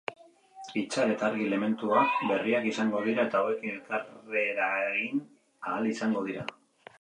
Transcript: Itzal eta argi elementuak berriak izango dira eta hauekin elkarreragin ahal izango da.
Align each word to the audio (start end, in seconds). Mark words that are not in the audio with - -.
Itzal 0.79 1.11
eta 1.15 1.27
argi 1.27 1.43
elementuak 1.47 2.15
berriak 2.31 2.65
izango 2.69 3.03
dira 3.09 3.27
eta 3.29 3.43
hauekin 3.43 3.75
elkarreragin 3.77 5.23
ahal 5.75 5.93
izango 5.93 6.25
da. 6.33 6.49